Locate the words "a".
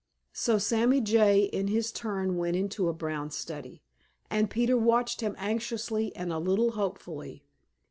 2.89-2.93, 6.33-6.39